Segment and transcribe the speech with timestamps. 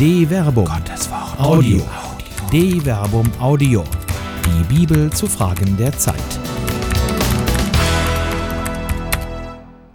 [0.00, 0.64] De Verbum.
[0.64, 1.38] Gottes Wort.
[1.38, 1.82] Audio.
[2.50, 3.84] De Verbum Audio.
[4.46, 6.16] Die Bibel zu Fragen der Zeit.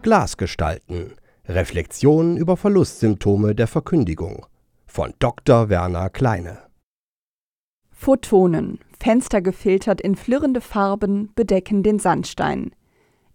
[0.03, 1.15] Glasgestalten.
[1.47, 4.45] Reflexionen über Verlustsymptome der Verkündigung.
[4.85, 5.69] Von Dr.
[5.69, 6.59] Werner Kleine.
[7.89, 12.75] Photonen, Fenster gefiltert in flirrende Farben, bedecken den Sandstein.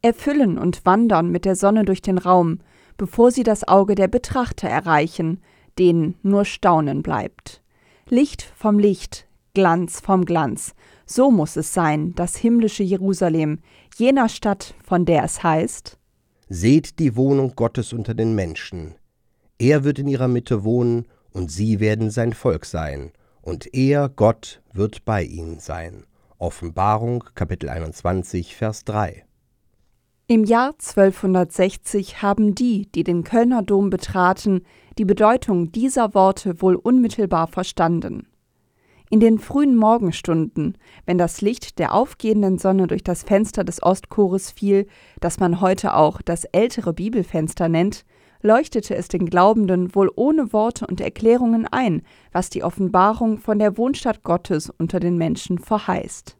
[0.02, 2.60] Erfüllen und wandern mit der Sonne durch den Raum,
[2.96, 5.40] bevor sie das Auge der Betrachter erreichen,
[5.78, 7.62] denen nur Staunen bleibt.
[8.08, 10.74] Licht vom Licht, Glanz vom Glanz,
[11.06, 13.60] so muss es sein, das himmlische Jerusalem,
[13.96, 15.98] jener Stadt, von der es heißt
[16.48, 18.94] Seht die Wohnung Gottes unter den Menschen.
[19.58, 23.12] Er wird in ihrer Mitte wohnen, und sie werden sein Volk sein,
[23.42, 26.04] und er, Gott, wird bei ihnen sein.
[26.38, 29.24] Offenbarung Kapitel 21, Vers 3.
[30.26, 34.64] Im Jahr 1260 haben die, die den Kölner Dom betraten,
[35.00, 38.26] die Bedeutung dieser Worte wohl unmittelbar verstanden.
[39.08, 44.50] In den frühen Morgenstunden, wenn das Licht der aufgehenden Sonne durch das Fenster des Ostchores
[44.50, 44.86] fiel,
[45.18, 48.04] das man heute auch das ältere Bibelfenster nennt,
[48.42, 53.78] leuchtete es den Glaubenden wohl ohne Worte und Erklärungen ein, was die Offenbarung von der
[53.78, 56.36] Wohnstadt Gottes unter den Menschen verheißt.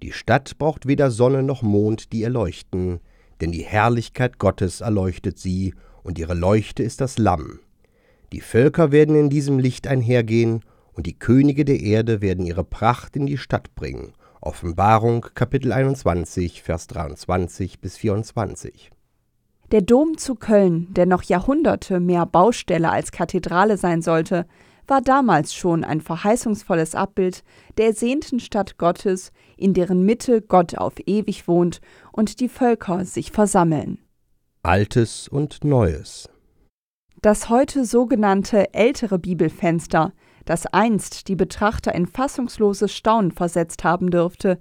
[0.00, 3.00] Die Stadt braucht weder Sonne noch Mond, die ihr leuchten,
[3.40, 7.58] denn die Herrlichkeit Gottes erleuchtet sie, und ihre Leuchte ist das Lamm.
[8.32, 13.16] Die Völker werden in diesem Licht einhergehen, und die Könige der Erde werden ihre Pracht
[13.16, 14.12] in die Stadt bringen.
[14.40, 18.90] Offenbarung Kapitel 21, Vers 23 bis 24.
[19.70, 24.46] Der Dom zu Köln, der noch Jahrhunderte mehr Baustelle als Kathedrale sein sollte,
[24.86, 27.44] war damals schon ein verheißungsvolles Abbild
[27.78, 31.80] der ersehnten Stadt Gottes, in deren Mitte Gott auf ewig wohnt
[32.12, 33.98] und die Völker sich versammeln.
[34.62, 36.29] Altes und Neues.
[37.22, 40.14] Das heute sogenannte ältere Bibelfenster,
[40.46, 44.58] das einst die Betrachter in fassungsloses Staunen versetzt haben dürfte,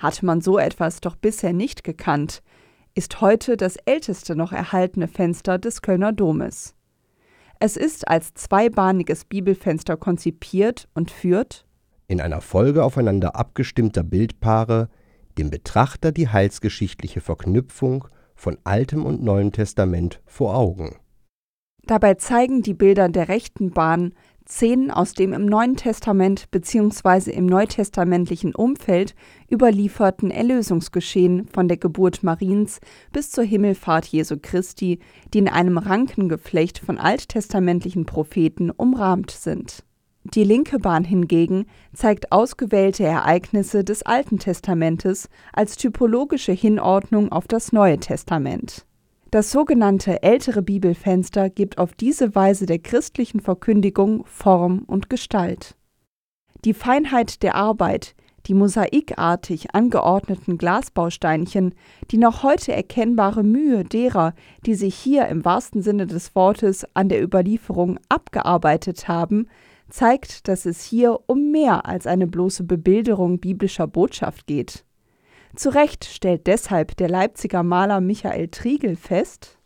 [0.00, 2.42] hatte man so etwas doch bisher nicht gekannt,
[2.96, 6.74] ist heute das älteste noch erhaltene Fenster des Kölner Domes.
[7.60, 11.64] Es ist als zweibahniges Bibelfenster konzipiert und führt
[12.08, 14.88] in einer Folge aufeinander abgestimmter Bildpaare
[15.38, 20.96] dem Betrachter die heilsgeschichtliche Verknüpfung von Altem und Neuem Testament vor Augen.
[21.90, 24.12] Dabei zeigen die Bilder der rechten Bahn
[24.46, 27.32] Szenen aus dem im Neuen Testament bzw.
[27.32, 29.16] im neutestamentlichen Umfeld
[29.50, 32.78] überlieferten Erlösungsgeschehen von der Geburt Mariens
[33.10, 35.00] bis zur Himmelfahrt Jesu Christi,
[35.34, 39.82] die in einem Rankengeflecht von alttestamentlichen Propheten umrahmt sind.
[40.22, 47.72] Die linke Bahn hingegen zeigt ausgewählte Ereignisse des Alten Testamentes als typologische Hinordnung auf das
[47.72, 48.86] Neue Testament
[49.30, 55.76] das sogenannte ältere Bibelfenster gibt auf diese Weise der christlichen Verkündigung Form und Gestalt.
[56.64, 58.14] Die Feinheit der Arbeit,
[58.46, 61.74] die mosaikartig angeordneten Glasbausteinchen,
[62.10, 64.34] die noch heute erkennbare Mühe derer,
[64.66, 69.46] die sich hier im wahrsten Sinne des Wortes an der Überlieferung abgearbeitet haben,
[69.88, 74.84] zeigt, dass es hier um mehr als eine bloße Bebilderung biblischer Botschaft geht.
[75.56, 79.58] Zu Recht stellt deshalb der Leipziger Maler Michael Triegel fest,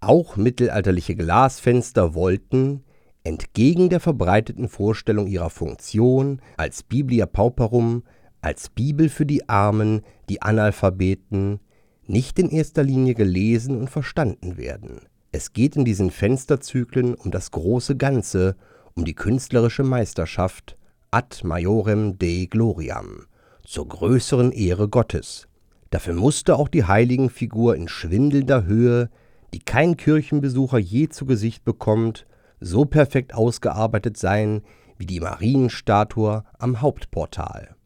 [0.00, 2.84] auch mittelalterliche Glasfenster wollten,
[3.24, 8.04] entgegen der verbreiteten Vorstellung ihrer Funktion als Biblia Pauperum,
[8.42, 11.60] als Bibel für die Armen, die Analphabeten,
[12.06, 15.00] nicht in erster Linie gelesen und verstanden werden.
[15.32, 18.56] Es geht in diesen Fensterzyklen um das große Ganze,
[18.94, 20.76] um die künstlerische Meisterschaft
[21.10, 23.26] ad majorem Dei gloriam,
[23.64, 25.48] zur größeren Ehre Gottes.
[25.90, 29.10] Dafür musste auch die Heiligenfigur in schwindelnder Höhe,
[29.52, 32.26] die kein Kirchenbesucher je zu Gesicht bekommt,
[32.60, 34.62] so perfekt ausgearbeitet sein
[34.98, 37.76] wie die Marienstatue am Hauptportal.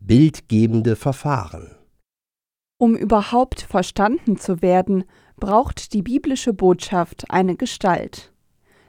[0.00, 1.76] Bildgebende Verfahren
[2.78, 5.04] Um überhaupt verstanden zu werden,
[5.36, 8.29] braucht die biblische Botschaft eine Gestalt.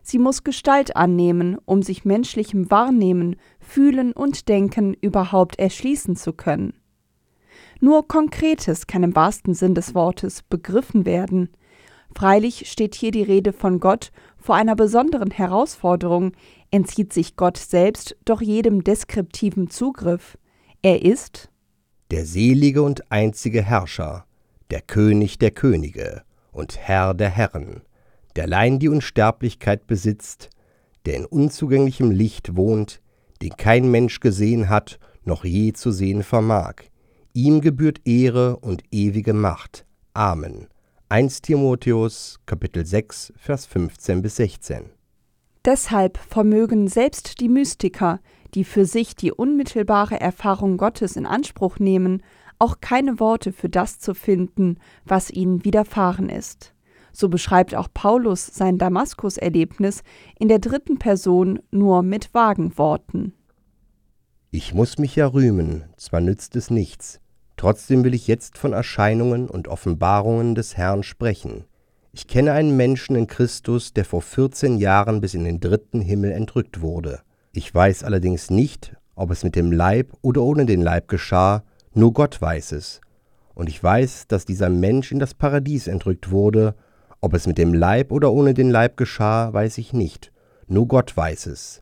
[0.01, 6.73] Sie muss Gestalt annehmen, um sich menschlichem Wahrnehmen, Fühlen und Denken überhaupt erschließen zu können.
[7.79, 11.49] Nur Konkretes kann im wahrsten Sinn des Wortes begriffen werden.
[12.15, 16.33] Freilich steht hier die Rede von Gott vor einer besonderen Herausforderung,
[16.71, 20.37] entzieht sich Gott selbst doch jedem deskriptiven Zugriff.
[20.81, 21.49] Er ist
[22.11, 24.25] der selige und einzige Herrscher,
[24.69, 27.81] der König der Könige und Herr der Herren
[28.35, 30.49] der allein die Unsterblichkeit besitzt,
[31.05, 33.01] der in unzugänglichem Licht wohnt,
[33.41, 36.75] den kein Mensch gesehen hat, noch je zu sehen vermag.
[37.33, 39.85] Ihm gebührt Ehre und ewige Macht.
[40.13, 40.67] Amen.
[41.09, 44.91] 1 Timotheus Kapitel 6 Vers 15 bis 16.
[45.65, 48.19] Deshalb vermögen selbst die Mystiker,
[48.53, 52.23] die für sich die unmittelbare Erfahrung Gottes in Anspruch nehmen,
[52.59, 56.73] auch keine Worte für das zu finden, was ihnen widerfahren ist.
[57.13, 60.03] So beschreibt auch Paulus sein Damaskus-Erlebnis
[60.39, 63.33] in der dritten Person nur mit vagen Worten.
[64.51, 67.21] Ich muss mich ja rühmen, zwar nützt es nichts,
[67.55, 71.63] trotzdem will ich jetzt von Erscheinungen und Offenbarungen des Herrn sprechen.
[72.11, 76.31] Ich kenne einen Menschen in Christus, der vor 14 Jahren bis in den dritten Himmel
[76.33, 77.21] entrückt wurde.
[77.53, 81.63] Ich weiß allerdings nicht, ob es mit dem Leib oder ohne den Leib geschah,
[81.93, 82.99] nur Gott weiß es.
[83.53, 86.75] Und ich weiß, dass dieser Mensch in das Paradies entrückt wurde,
[87.21, 90.31] ob es mit dem Leib oder ohne den Leib geschah, weiß ich nicht,
[90.67, 91.81] nur Gott weiß es.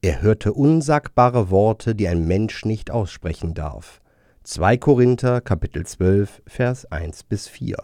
[0.00, 4.00] Er hörte unsagbare Worte, die ein Mensch nicht aussprechen darf.
[4.44, 7.76] 2 Korinther Kapitel 12 Vers 1 bis 4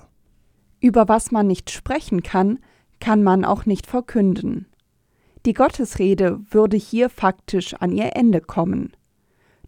[0.85, 2.59] über was man nicht sprechen kann,
[3.01, 4.67] kann man auch nicht verkünden.
[5.47, 8.93] Die Gottesrede würde hier faktisch an ihr Ende kommen.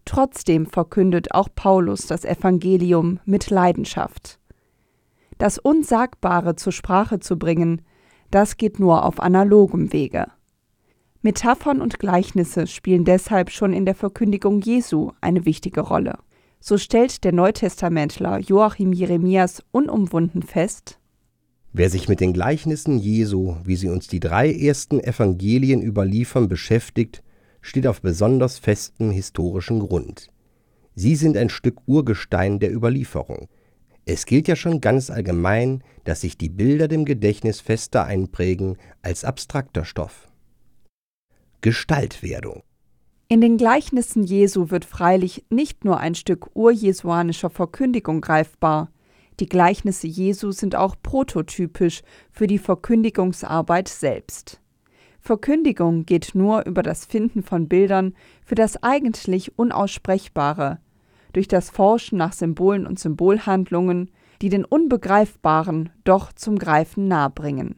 [0.05, 4.37] Trotzdem verkündet auch Paulus das Evangelium mit Leidenschaft.
[5.37, 7.81] Das Unsagbare zur Sprache zu bringen,
[8.31, 10.27] das geht nur auf analogem Wege.
[11.21, 16.19] Metaphern und Gleichnisse spielen deshalb schon in der Verkündigung Jesu eine wichtige Rolle.
[16.59, 20.99] So stellt der Neutestamentler Joachim Jeremias unumwunden fest,
[21.73, 27.21] Wer sich mit den Gleichnissen Jesu, wie sie uns die drei ersten Evangelien überliefern, beschäftigt,
[27.61, 30.31] steht auf besonders festem historischen Grund.
[30.95, 33.47] Sie sind ein Stück Urgestein der Überlieferung.
[34.09, 39.25] Es gilt ja schon ganz allgemein, dass sich die Bilder dem Gedächtnis fester einprägen als
[39.25, 40.29] abstrakter Stoff.
[41.59, 42.63] Gestaltwerdung
[43.27, 48.93] In den Gleichnissen Jesu wird freilich nicht nur ein Stück urjesuanischer Verkündigung greifbar,
[49.41, 52.01] die Gleichnisse Jesu sind auch prototypisch
[52.31, 54.61] für die Verkündigungsarbeit selbst.
[55.19, 58.15] Verkündigung geht nur über das Finden von Bildern
[58.45, 60.79] für das eigentlich Unaussprechbare,
[61.37, 64.09] durch das Forschen nach Symbolen und Symbolhandlungen,
[64.41, 67.75] die den Unbegreifbaren doch zum Greifen nahebringen.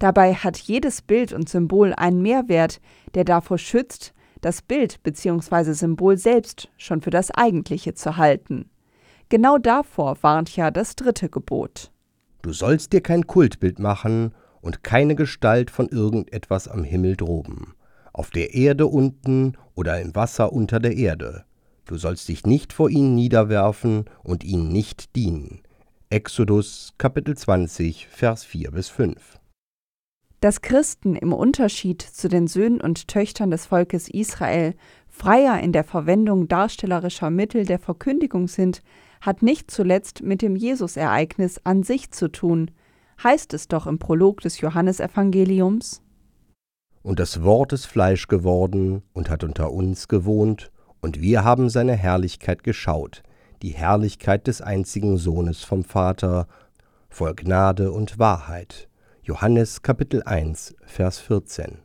[0.00, 2.80] Dabei hat jedes Bild und Symbol einen Mehrwert,
[3.14, 5.74] der davor schützt, das Bild bzw.
[5.74, 8.68] Symbol selbst schon für das Eigentliche zu halten.
[9.28, 11.92] Genau davor warnt ja das dritte Gebot.
[12.42, 17.76] Du sollst dir kein Kultbild machen und keine Gestalt von irgendetwas am Himmel droben,
[18.12, 21.44] auf der Erde unten oder im Wasser unter der Erde.
[21.90, 25.60] Du sollst dich nicht vor ihnen niederwerfen und ihnen nicht dienen.
[26.08, 29.40] Exodus Kapitel 20, Vers 4 bis 5.
[30.38, 34.76] Dass Christen im Unterschied zu den Söhnen und Töchtern des Volkes Israel
[35.08, 38.84] freier in der Verwendung darstellerischer Mittel der Verkündigung sind,
[39.20, 42.70] hat nicht zuletzt mit dem Jesusereignis an sich zu tun,
[43.20, 46.02] heißt es doch im Prolog des Johannesevangeliums.
[47.02, 51.94] Und das Wort ist Fleisch geworden und hat unter uns gewohnt, und wir haben seine
[51.94, 53.22] Herrlichkeit geschaut,
[53.62, 56.46] die Herrlichkeit des einzigen Sohnes vom Vater,
[57.08, 58.88] voll Gnade und Wahrheit.
[59.22, 61.78] Johannes Kapitel 1, Vers 14.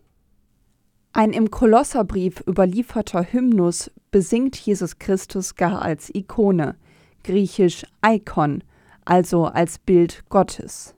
[1.14, 6.76] Ein im Kolosserbrief überlieferter Hymnus besingt Jesus Christus gar als Ikone,
[7.24, 8.64] griechisch Icon,
[9.06, 10.96] also als Bild Gottes.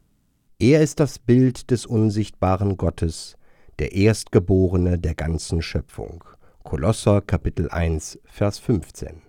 [0.60, 3.38] Er ist das Bild des unsichtbaren Gottes,
[3.78, 6.24] der Erstgeborene der ganzen Schöpfung.
[6.68, 9.22] Kolosser Kapitel 1 Vers 15.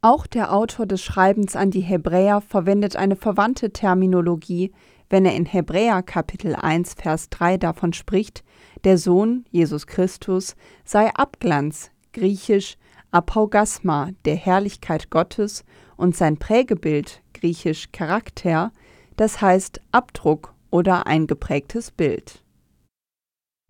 [0.00, 4.72] Auch der Autor des Schreibens an die Hebräer verwendet eine verwandte Terminologie,
[5.10, 8.42] wenn er in Hebräer Kapitel 1 Vers 3 davon spricht,
[8.84, 12.78] der Sohn Jesus Christus sei Abglanz, griechisch
[13.10, 15.66] Apaugasma der Herrlichkeit Gottes
[15.98, 18.72] und sein Prägebild, griechisch Charakter,
[19.18, 22.42] das heißt Abdruck oder eingeprägtes Bild.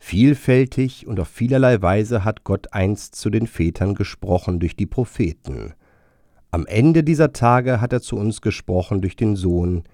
[0.04, 5.74] Vielfältig und auf vielerlei Weise hat Gott einst zu den Vätern gesprochen durch die Propheten.
[6.50, 9.84] Am Ende dieser Tage hat er zu uns gesprochen durch den Sohn,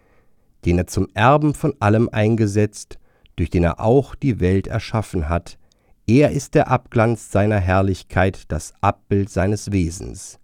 [0.64, 2.98] den er zum Erben von allem eingesetzt,
[3.36, 5.58] durch den er auch die Welt erschaffen hat.
[6.06, 10.40] Er ist der Abglanz seiner Herrlichkeit, das Abbild seines Wesens.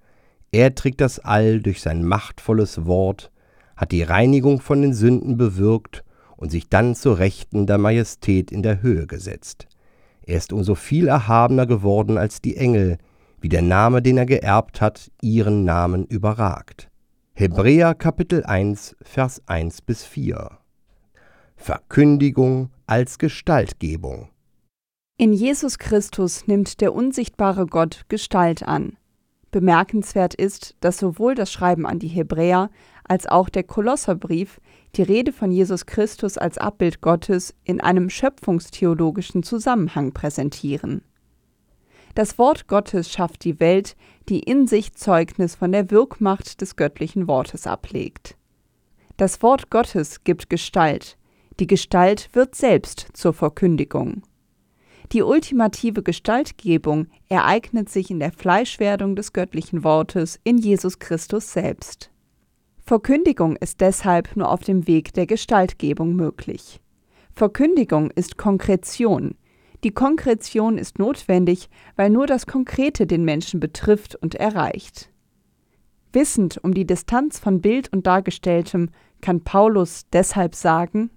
[0.53, 3.33] Er trägt das All durch sein machtvolles Wort,
[3.77, 6.05] hat die Reinigung von den Sünden bewirkt
[6.45, 9.67] und sich dann zur Rechten der Majestät in der Höhe gesetzt.
[10.27, 12.99] Er ist umso viel erhabener geworden als die Engel,
[13.41, 16.91] wie der Name, den er geerbt hat, ihren Namen überragt.
[17.33, 20.51] Hebräer Kapitel 1, Vers 1 bis 4.
[21.57, 24.29] Verkündigung als Gestaltgebung.
[25.17, 28.99] In Jesus Christus nimmt der unsichtbare Gott Gestalt an.
[29.51, 32.69] Bemerkenswert ist, dass sowohl das Schreiben an die Hebräer
[33.05, 34.61] als auch der Kolosserbrief
[34.97, 41.03] die Rede von Jesus Christus als Abbild Gottes in einem schöpfungstheologischen Zusammenhang präsentieren.
[42.15, 43.97] Das Wort Gottes schafft die Welt,
[44.29, 48.37] die in sich Zeugnis von der Wirkmacht des göttlichen Wortes ablegt.
[49.17, 51.19] Das Wort Gottes gibt Gestalt,
[51.61, 54.23] die Gestalt wird selbst zur Verkündigung.
[55.13, 62.11] Die ultimative Gestaltgebung ereignet sich in der Fleischwerdung des göttlichen Wortes in Jesus Christus selbst.
[62.87, 66.83] Verkündigung ist deshalb nur auf dem Weg der Gestaltgebung möglich.
[67.33, 69.37] Verkündigung ist Konkretion.
[69.85, 75.09] Die Konkretion ist notwendig, weil nur das Konkrete den Menschen betrifft und erreicht.
[76.13, 78.91] Wissend um die Distanz von Bild und Dargestelltem
[79.23, 81.11] kann Paulus deshalb sagen,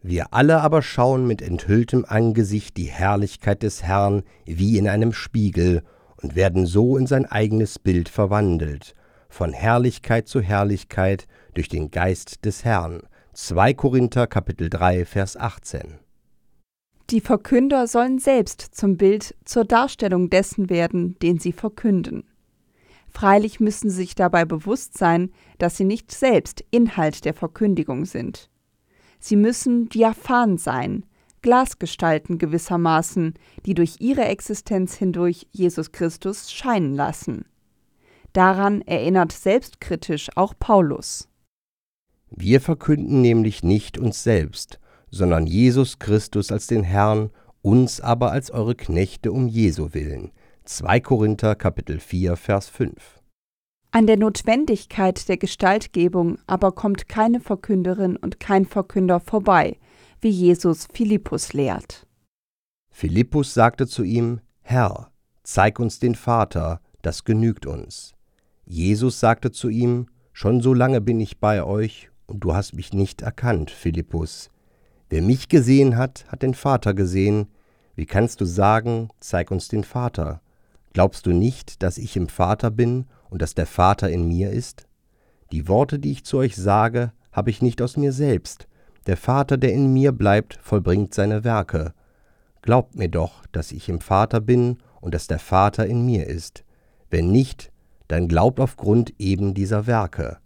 [0.00, 5.82] wir alle aber schauen mit enthülltem Angesicht die Herrlichkeit des Herrn wie in einem Spiegel
[6.22, 8.94] und werden so in sein eigenes Bild verwandelt,
[9.34, 13.02] von Herrlichkeit zu Herrlichkeit durch den Geist des Herrn.
[13.32, 15.98] 2 Korinther Kapitel 3 Vers 18.
[17.10, 22.24] Die Verkünder sollen selbst zum Bild zur Darstellung dessen werden, den sie verkünden.
[23.10, 28.50] Freilich müssen sie sich dabei bewusst sein, dass sie nicht selbst Inhalt der Verkündigung sind.
[29.18, 31.06] Sie müssen diaphan sein,
[31.42, 33.34] Glasgestalten gewissermaßen,
[33.66, 37.44] die durch ihre Existenz hindurch Jesus Christus scheinen lassen.
[38.34, 41.28] Daran erinnert selbstkritisch auch Paulus.
[42.30, 44.78] Wir verkünden nämlich nicht uns selbst,
[45.10, 47.30] sondern Jesus Christus als den Herrn,
[47.62, 50.32] uns aber als eure Knechte um Jesu willen.
[50.64, 53.24] 2 Korinther Kapitel 4 Vers 5
[53.94, 59.78] an der Notwendigkeit der Gestaltgebung aber kommt keine Verkünderin und kein Verkünder vorbei,
[60.20, 62.04] wie Jesus Philippus lehrt.
[62.90, 65.12] Philippus sagte zu ihm, Herr,
[65.44, 68.14] zeig uns den Vater, das genügt uns.
[68.66, 72.92] Jesus sagte zu ihm, Schon so lange bin ich bei euch, und du hast mich
[72.92, 74.50] nicht erkannt, Philippus.
[75.08, 77.46] Wer mich gesehen hat, hat den Vater gesehen.
[77.94, 80.40] Wie kannst du sagen, zeig uns den Vater?
[80.92, 84.88] Glaubst du nicht, dass ich im Vater bin und dass der Vater in mir ist?
[85.52, 88.66] Die Worte, die ich zu euch sage, habe ich nicht aus mir selbst.
[89.06, 91.94] Der Vater, der in mir bleibt, vollbringt seine Werke.
[92.62, 96.64] Glaubt mir doch, dass ich im Vater bin und dass der Vater in mir ist.
[97.10, 97.70] Wenn nicht,
[98.08, 100.38] dann glaubt aufgrund eben dieser Werke.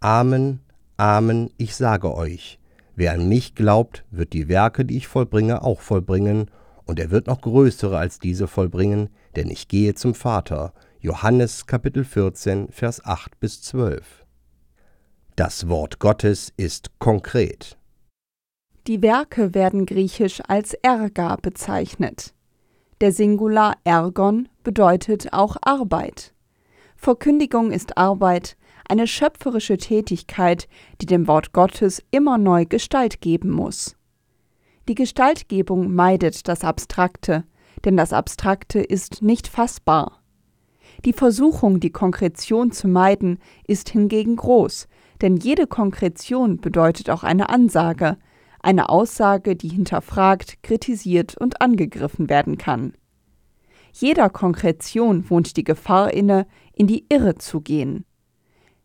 [0.00, 0.60] Amen,
[0.96, 2.58] Amen, ich sage euch,
[2.94, 6.50] wer an mich glaubt, wird die Werke, die ich vollbringe, auch vollbringen,
[6.86, 10.72] und er wird noch größere als diese vollbringen, denn ich gehe zum Vater.
[11.00, 14.24] Johannes Kapitel 14, Vers 8 bis 12.
[15.34, 17.76] Das Wort Gottes ist konkret.
[18.86, 22.32] Die Werke werden griechisch als Erga bezeichnet.
[23.00, 26.32] Der Singular Ergon bedeutet auch Arbeit.
[26.96, 28.56] Verkündigung ist Arbeit,
[28.88, 30.68] eine schöpferische Tätigkeit,
[31.00, 33.96] die dem Wort Gottes immer neu Gestalt geben muss.
[34.88, 37.44] Die Gestaltgebung meidet das Abstrakte,
[37.84, 40.22] denn das Abstrakte ist nicht fassbar.
[41.04, 44.88] Die Versuchung, die Konkretion zu meiden, ist hingegen groß,
[45.20, 48.16] denn jede Konkretion bedeutet auch eine Ansage,
[48.60, 52.94] eine Aussage, die hinterfragt, kritisiert und angegriffen werden kann.
[53.92, 56.46] Jeder Konkretion wohnt die Gefahr inne,
[56.76, 58.04] in die Irre zu gehen.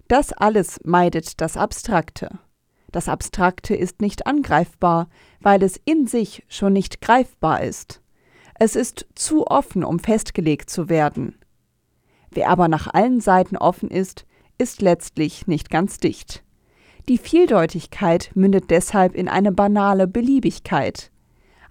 [0.08, 2.40] Das alles meidet das Abstrakte.
[2.92, 5.08] Das Abstrakte ist nicht angreifbar,
[5.40, 8.02] weil es in sich schon nicht greifbar ist.
[8.60, 11.36] Es ist zu offen, um festgelegt zu werden.
[12.32, 14.26] Wer aber nach allen Seiten offen ist,
[14.58, 16.44] ist letztlich nicht ganz dicht.
[17.10, 21.12] Die Vieldeutigkeit mündet deshalb in eine banale Beliebigkeit.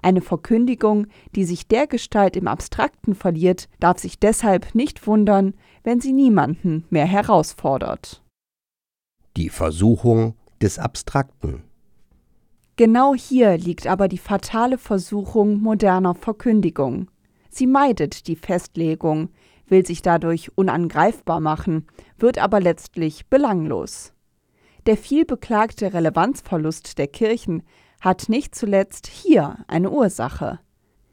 [0.03, 6.13] Eine Verkündigung, die sich dergestalt im Abstrakten verliert, darf sich deshalb nicht wundern, wenn sie
[6.13, 8.23] niemanden mehr herausfordert.
[9.37, 11.63] Die Versuchung des Abstrakten.
[12.77, 17.11] Genau hier liegt aber die fatale Versuchung moderner Verkündigung.
[17.51, 19.31] Sie meidet die Festlegung,
[19.67, 21.87] will sich dadurch unangreifbar machen,
[22.19, 24.13] wird aber letztlich belanglos.
[24.87, 27.63] Der vielbeklagte Relevanzverlust der Kirchen
[28.01, 30.59] hat nicht zuletzt hier eine Ursache.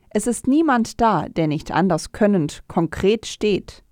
[0.10, 3.84] Es ist niemand da, der nicht anders könnend konkret steht.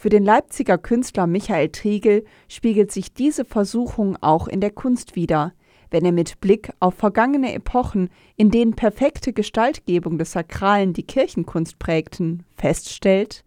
[0.00, 5.52] Für den Leipziger Künstler Michael Triegel spiegelt sich diese Versuchung auch in der Kunst wider,
[5.90, 11.80] wenn er mit Blick auf vergangene Epochen, in denen perfekte Gestaltgebung des Sakralen die Kirchenkunst
[11.80, 13.44] prägten, feststellt,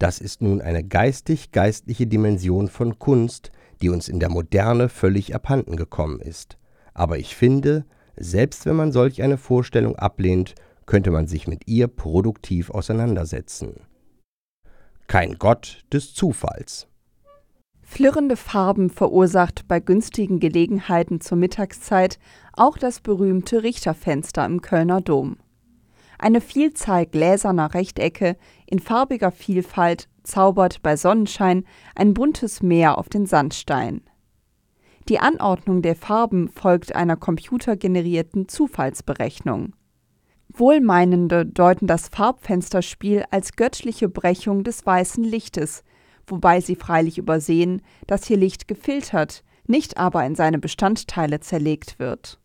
[0.00, 3.52] das ist nun eine geistig-geistliche Dimension von Kunst,
[3.82, 6.58] die uns in der Moderne völlig abhanden gekommen ist.
[6.92, 7.84] Aber ich finde,
[8.16, 13.76] selbst wenn man solch eine Vorstellung ablehnt, könnte man sich mit ihr produktiv auseinandersetzen.
[15.12, 16.88] Kein Gott des Zufalls.
[17.82, 22.18] Flirrende Farben verursacht bei günstigen Gelegenheiten zur Mittagszeit
[22.54, 25.36] auch das berühmte Richterfenster im Kölner Dom.
[26.18, 33.26] Eine Vielzahl gläserner Rechtecke in farbiger Vielfalt zaubert bei Sonnenschein ein buntes Meer auf den
[33.26, 34.00] Sandstein.
[35.10, 39.74] Die Anordnung der Farben folgt einer computergenerierten Zufallsberechnung.
[40.54, 45.82] Wohlmeinende deuten das Farbfensterspiel als göttliche Brechung des weißen Lichtes,
[46.26, 52.38] wobei sie freilich übersehen, dass hier Licht gefiltert, nicht aber in seine Bestandteile zerlegt wird.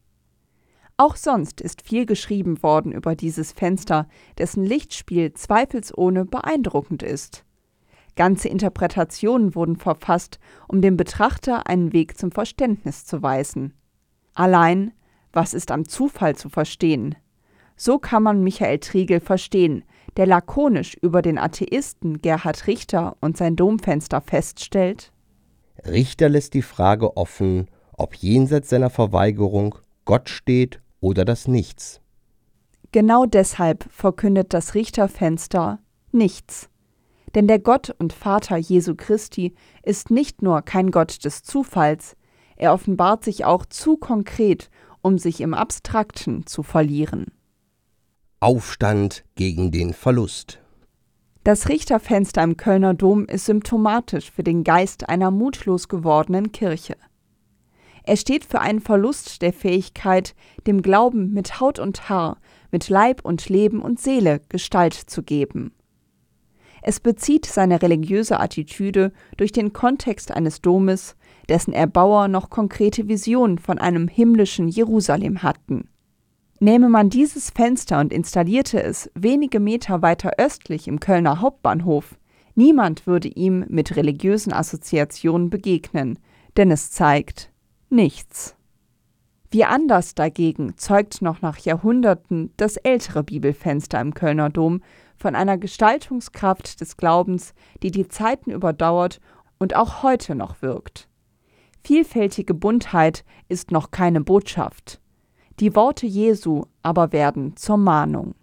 [0.95, 7.43] Auch sonst ist viel geschrieben worden über dieses Fenster, dessen Lichtspiel zweifelsohne beeindruckend ist.
[8.15, 13.73] Ganze Interpretationen wurden verfasst, um dem Betrachter einen Weg zum Verständnis zu weisen.
[14.33, 14.91] Allein,
[15.33, 17.15] was ist am Zufall zu verstehen?
[17.77, 19.83] So kann man Michael Triegel verstehen,
[20.17, 25.13] der lakonisch über den Atheisten Gerhard Richter und sein Domfenster feststellt:
[25.85, 32.01] Richter lässt die Frage offen, ob jenseits seiner Verweigerung Gott steht oder das Nichts.
[32.91, 35.79] Genau deshalb verkündet das Richterfenster
[36.11, 36.69] nichts.
[37.35, 39.53] Denn der Gott und Vater Jesu Christi
[39.83, 42.15] ist nicht nur kein Gott des Zufalls,
[42.55, 47.27] er offenbart sich auch zu konkret, um sich im Abstrakten zu verlieren.
[48.39, 50.59] Aufstand gegen den Verlust.
[51.43, 56.97] Das Richterfenster im Kölner Dom ist symptomatisch für den Geist einer mutlos gewordenen Kirche.
[58.03, 60.35] Er steht für einen Verlust der Fähigkeit,
[60.67, 62.37] dem Glauben mit Haut und Haar,
[62.71, 65.73] mit Leib und Leben und Seele Gestalt zu geben.
[66.83, 71.15] Es bezieht seine religiöse Attitüde durch den Kontext eines Domes,
[71.49, 75.89] dessen Erbauer noch konkrete Visionen von einem himmlischen Jerusalem hatten.
[76.59, 82.17] Nähme man dieses Fenster und installierte es wenige Meter weiter östlich im Kölner Hauptbahnhof,
[82.55, 86.17] niemand würde ihm mit religiösen Assoziationen begegnen,
[86.57, 87.51] denn es zeigt
[87.89, 88.55] nichts.
[89.51, 94.81] Wie anders dagegen zeugt noch nach Jahrhunderten das ältere Bibelfenster im Kölner Dom
[95.15, 99.21] von einer Gestaltungskraft des Glaubens, die die Zeiten überdauert
[99.59, 101.07] und auch heute noch wirkt.
[101.83, 104.99] Vielfältige Buntheit ist noch keine Botschaft.
[105.59, 108.35] Die Worte Jesu aber werden zur Mahnung.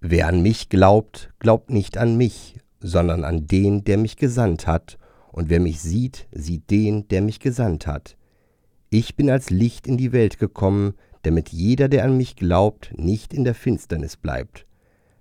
[0.00, 4.96] Wer an mich glaubt, glaubt nicht an mich, sondern an den, der mich gesandt hat,
[5.30, 8.16] und wer mich sieht, sieht den, der mich gesandt hat.
[8.88, 13.34] Ich bin als Licht in die Welt gekommen, damit jeder, der an mich glaubt, nicht
[13.34, 14.64] in der Finsternis bleibt.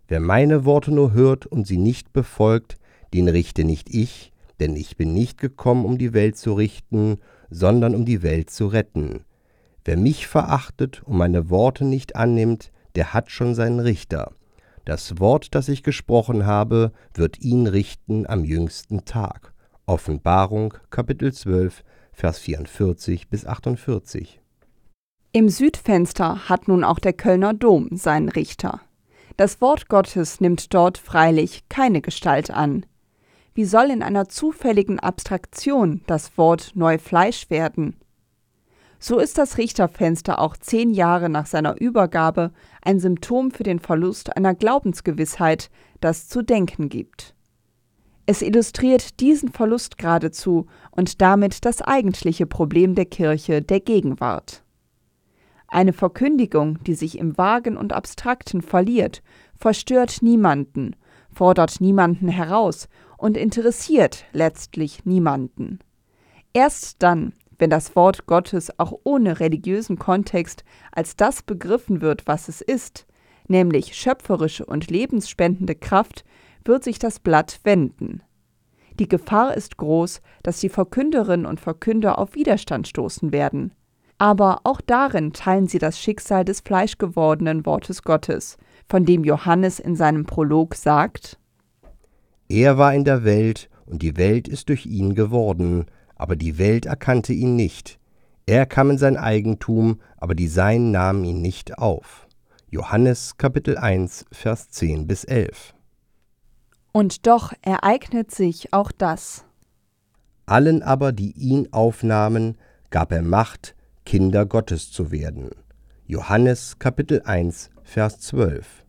[0.08, 2.78] Wer meine Worte nur hört und sie nicht befolgt,
[3.14, 7.18] den richte nicht ich, denn ich bin nicht gekommen, um die Welt zu richten,
[7.50, 9.26] sondern um die Welt zu retten.
[9.88, 14.34] Wer mich verachtet und meine Worte nicht annimmt, der hat schon seinen Richter.
[14.84, 19.54] Das Wort, das ich gesprochen habe, wird ihn richten am jüngsten Tag.
[19.86, 24.42] Offenbarung Kapitel 12 Vers 44 bis 48.
[25.32, 28.82] Im Südfenster hat nun auch der Kölner Dom seinen Richter.
[29.38, 32.86] Das Wort Gottes nimmt dort freilich keine Gestalt an.
[33.54, 37.96] Wie soll in einer zufälligen Abstraktion das Wort neu Fleisch werden?
[39.00, 44.36] So ist das Richterfenster auch zehn Jahre nach seiner Übergabe ein Symptom für den Verlust
[44.36, 45.70] einer Glaubensgewissheit,
[46.02, 47.36] das zu denken gibt.
[48.26, 54.64] Es illustriert diesen Verlust geradezu und damit das eigentliche Problem der Kirche der Gegenwart.
[55.68, 59.22] Eine Verkündigung, die sich im Vagen und Abstrakten verliert,
[59.56, 60.96] verstört niemanden,
[61.32, 65.80] fordert niemanden heraus und interessiert letztlich niemanden.
[66.54, 72.48] Erst dann, wenn das Wort Gottes auch ohne religiösen Kontext als das begriffen wird, was
[72.50, 73.06] es ist,
[73.48, 76.24] nämlich schöpferische und lebensspendende Kraft,
[76.66, 78.22] wird sich das Blatt wenden.
[79.00, 83.72] Die Gefahr ist groß, dass die Verkünderinnen und Verkünder auf Widerstand stoßen werden
[84.18, 88.58] aber auch darin teilen sie das Schicksal des fleischgewordenen Wortes Gottes,
[88.90, 91.38] von dem Johannes in seinem Prolog sagt
[92.48, 95.86] Er war in der Welt, und die Welt ist durch ihn geworden,
[96.18, 98.00] aber die Welt erkannte ihn nicht.
[98.46, 102.28] Er kam in sein Eigentum, aber die Seinen nahmen ihn nicht auf.
[102.70, 105.74] Johannes Kapitel 1, Vers 10 bis 11.
[106.92, 109.46] Und doch ereignet sich auch das.
[110.46, 112.58] Allen aber, die ihn aufnahmen,
[112.90, 113.76] gab er Macht,
[114.06, 115.52] Kinder Gottes zu werden.
[116.06, 118.86] Johannes Kapitel 1, Vers 12.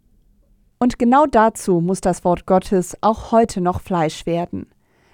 [0.79, 4.67] Und genau dazu muss das Wort Gottes auch heute noch Fleisch werden.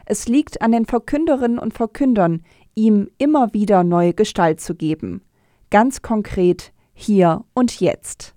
[0.07, 2.43] Es liegt an den Verkünderinnen und Verkündern,
[2.75, 5.23] ihm immer wieder neue Gestalt zu geben.
[5.71, 8.35] Ganz konkret hier und jetzt.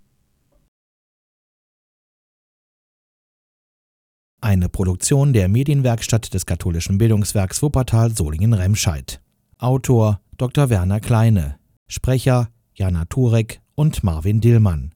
[4.40, 9.20] Eine Produktion der Medienwerkstatt des katholischen Bildungswerks Wuppertal Solingen-Remscheid.
[9.58, 10.70] Autor Dr.
[10.70, 11.58] Werner Kleine.
[11.88, 14.94] Sprecher Jana Turek und Marvin Dillmann.